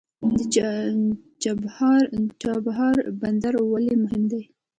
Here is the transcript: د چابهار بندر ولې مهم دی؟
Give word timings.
د 0.35 0.37
چابهار 2.41 2.95
بندر 3.21 3.53
ولې 3.71 3.95
مهم 4.03 4.23
دی؟ 4.31 4.43